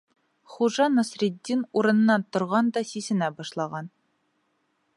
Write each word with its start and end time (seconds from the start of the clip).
Хужа 0.53 0.85
Насретдин 0.93 1.61
урынынан 1.81 2.25
торған 2.37 2.71
да 2.79 2.85
сисенә 2.93 3.29
башлаған. 3.43 3.95